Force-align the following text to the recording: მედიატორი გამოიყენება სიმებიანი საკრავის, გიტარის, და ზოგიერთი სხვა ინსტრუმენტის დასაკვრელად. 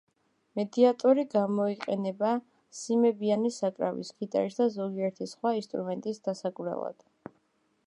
მედიატორი 0.59 1.25
გამოიყენება 1.33 2.31
სიმებიანი 2.79 3.53
საკრავის, 3.59 4.11
გიტარის, 4.23 4.59
და 4.63 4.69
ზოგიერთი 4.79 5.31
სხვა 5.35 5.55
ინსტრუმენტის 5.61 6.25
დასაკვრელად. 6.31 7.09